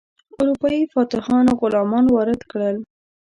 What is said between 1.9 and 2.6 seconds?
وارد